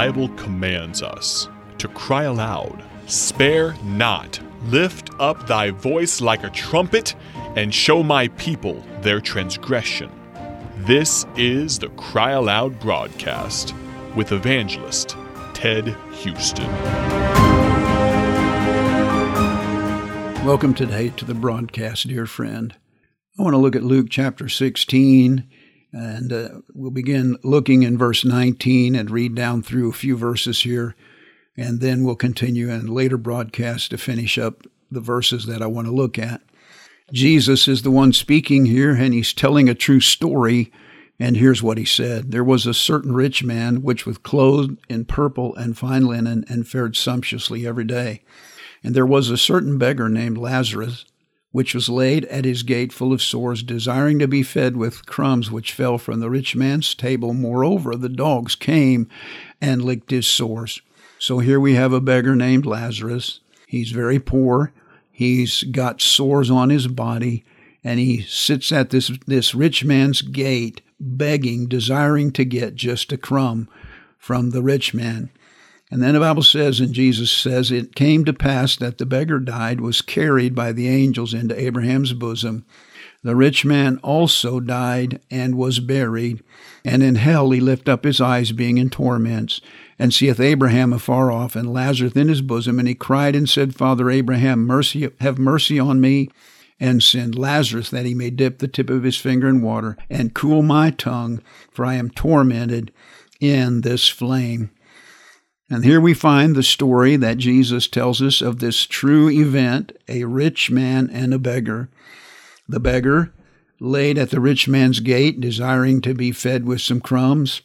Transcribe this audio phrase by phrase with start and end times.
[0.00, 1.46] Bible commands us
[1.76, 7.14] to cry aloud, Spare not, lift up thy voice like a trumpet,
[7.54, 10.10] and show my people their transgression.
[10.86, 13.74] This is the Cry Aloud broadcast
[14.16, 15.18] with evangelist
[15.52, 16.72] Ted Houston.
[20.46, 22.74] Welcome today to the broadcast, dear friend.
[23.38, 25.46] I want to look at Luke chapter 16,
[25.92, 30.62] and uh, we'll begin looking in verse 19 and read down through a few verses
[30.62, 30.94] here,
[31.56, 35.86] and then we'll continue in later broadcasts to finish up the verses that I want
[35.86, 36.42] to look at.
[37.12, 40.72] Jesus is the one speaking here, and he's telling a true story.
[41.18, 45.04] And here's what he said There was a certain rich man which was clothed in
[45.04, 48.22] purple and fine linen and fared sumptuously every day.
[48.82, 51.04] And there was a certain beggar named Lazarus,
[51.52, 55.50] which was laid at his gate full of sores, desiring to be fed with crumbs
[55.50, 57.34] which fell from the rich man's table.
[57.34, 59.08] Moreover, the dogs came
[59.60, 60.80] and licked his sores.
[61.18, 63.40] So here we have a beggar named Lazarus.
[63.66, 64.72] He's very poor.
[65.10, 67.44] He's got sores on his body,
[67.84, 73.18] and he sits at this, this rich man's gate, begging, desiring to get just a
[73.18, 73.68] crumb
[74.18, 75.30] from the rich man.
[75.90, 79.40] And then the Bible says, and Jesus says, it came to pass that the beggar
[79.40, 82.64] died, was carried by the angels into Abraham's bosom.
[83.22, 86.42] The rich man also died and was buried,
[86.84, 89.60] and in hell he lift up his eyes, being in torments,
[89.98, 92.78] and seeth Abraham afar off, and Lazarus in his bosom.
[92.78, 96.30] And he cried and said, Father Abraham, mercy, have mercy on me,
[96.78, 100.32] and send Lazarus that he may dip the tip of his finger in water, and
[100.32, 102.90] cool my tongue, for I am tormented
[103.40, 104.70] in this flame.
[105.72, 110.24] And here we find the story that Jesus tells us of this true event a
[110.24, 111.88] rich man and a beggar.
[112.68, 113.32] The beggar
[113.78, 117.62] laid at the rich man's gate, desiring to be fed with some crumbs,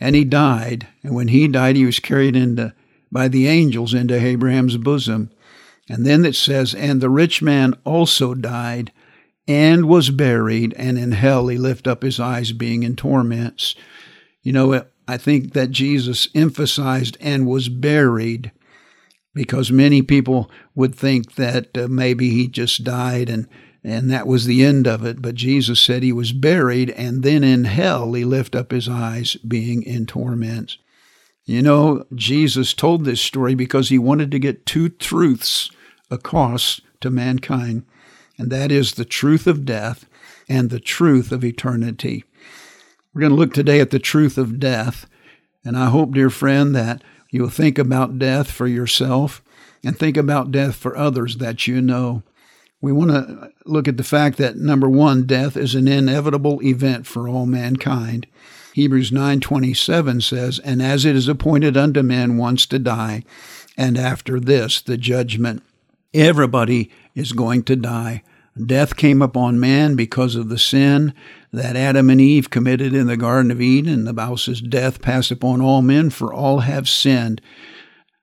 [0.00, 0.88] and he died.
[1.02, 2.74] And when he died, he was carried into,
[3.12, 5.30] by the angels into Abraham's bosom.
[5.90, 8.92] And then it says, And the rich man also died
[9.46, 13.76] and was buried, and in hell he lift up his eyes, being in torments.
[14.42, 18.52] You know, I think that Jesus emphasized and was buried
[19.34, 23.46] because many people would think that uh, maybe he just died and
[23.86, 25.22] and that was the end of it.
[25.22, 29.36] But Jesus said he was buried, and then in hell he lift up his eyes,
[29.36, 30.76] being in torments.
[31.44, 35.70] You know, Jesus told this story because he wanted to get two truths
[36.10, 37.86] across to mankind,
[38.36, 40.06] and that is the truth of death
[40.48, 42.24] and the truth of eternity.
[43.16, 45.06] We're going to look today at the truth of death.
[45.64, 49.42] And I hope, dear friend, that you'll think about death for yourself
[49.82, 52.22] and think about death for others that you know.
[52.82, 57.06] We want to look at the fact that number 1 death is an inevitable event
[57.06, 58.26] for all mankind.
[58.74, 63.24] Hebrews 9:27 says, "And as it is appointed unto men once to die,
[63.78, 65.62] and after this the judgment."
[66.12, 68.22] Everybody is going to die.
[68.62, 71.14] Death came upon man because of the sin
[71.56, 74.04] that Adam and Eve committed in the Garden of Eden.
[74.04, 74.36] The Bible
[74.68, 77.40] Death passed upon all men, for all have sinned.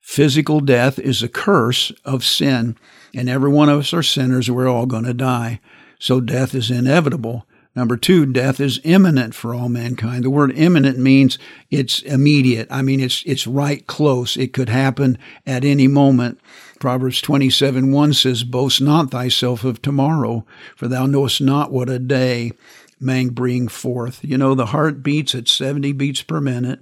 [0.00, 2.76] Physical death is a curse of sin,
[3.14, 4.50] and every one of us are sinners.
[4.50, 5.60] We're all going to die.
[6.00, 7.46] So death is inevitable.
[7.76, 10.24] Number two, death is imminent for all mankind.
[10.24, 11.38] The word imminent means
[11.70, 12.66] it's immediate.
[12.68, 14.36] I mean, it's, it's right close.
[14.36, 16.40] It could happen at any moment.
[16.80, 22.00] Proverbs 27 1 says, Boast not thyself of tomorrow, for thou knowest not what a
[22.00, 22.50] day
[23.00, 24.20] may bring forth.
[24.22, 26.80] You know, the heart beats at 70 beats per minute.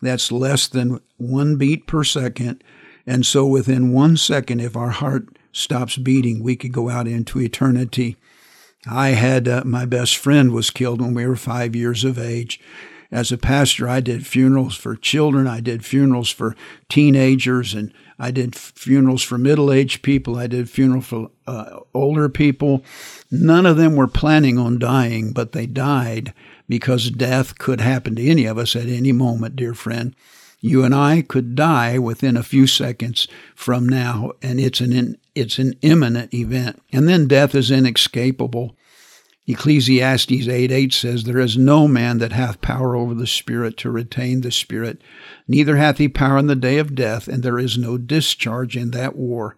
[0.00, 2.62] That's less than one beat per second.
[3.06, 7.40] And so within one second, if our heart stops beating, we could go out into
[7.40, 8.16] eternity.
[8.86, 12.60] I had uh, my best friend was killed when we were five years of age.
[13.10, 16.54] As a pastor, I did funerals for children, I did funerals for
[16.90, 22.28] teenagers, and I did funerals for middle aged people, I did funerals for uh, older
[22.28, 22.84] people.
[23.30, 26.34] None of them were planning on dying, but they died
[26.68, 30.14] because death could happen to any of us at any moment, dear friend.
[30.60, 35.58] You and I could die within a few seconds from now, and it's an it's
[35.58, 36.82] an imminent event.
[36.92, 38.76] And then death is inescapable.
[39.50, 43.90] Ecclesiastes 8 8 says, There is no man that hath power over the Spirit to
[43.90, 45.00] retain the Spirit,
[45.48, 48.90] neither hath he power in the day of death, and there is no discharge in
[48.90, 49.56] that war.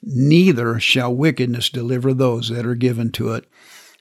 [0.00, 3.44] Neither shall wickedness deliver those that are given to it.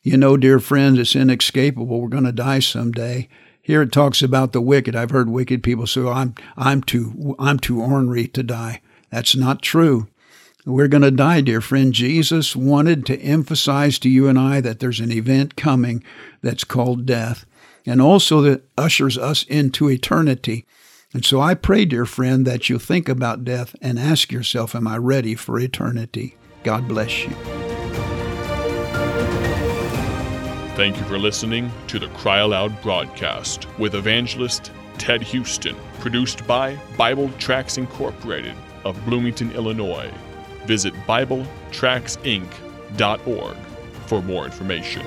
[0.03, 1.99] You know, dear friends, it's inescapable.
[1.99, 3.27] We're going to die someday.
[3.63, 4.95] Here it talks about the wicked.
[4.95, 8.81] I've heard wicked people say, oh, I'm, I'm, too, I'm too ornery to die.
[9.09, 10.07] That's not true.
[10.65, 11.91] We're going to die, dear friend.
[11.91, 16.03] Jesus wanted to emphasize to you and I that there's an event coming
[16.43, 17.47] that's called death,
[17.83, 20.67] and also that ushers us into eternity.
[21.13, 24.87] And so I pray, dear friend, that you'll think about death and ask yourself, Am
[24.87, 26.37] I ready for eternity?
[26.63, 27.31] God bless you.
[30.75, 36.77] Thank you for listening to the Cry Aloud broadcast with evangelist Ted Houston, produced by
[36.97, 38.55] Bible Tracts Incorporated
[38.85, 40.11] of Bloomington, Illinois.
[40.71, 43.57] Visit BibleTractsInc.org
[44.05, 45.01] for more information.